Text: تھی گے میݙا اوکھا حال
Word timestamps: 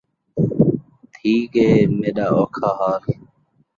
تھی 1.13 1.33
گے 1.53 1.67
میݙا 1.99 2.27
اوکھا 2.37 2.69
حال 2.79 3.03